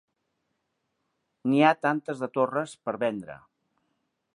[1.51, 3.39] N'hi ha tantes de torres per vendre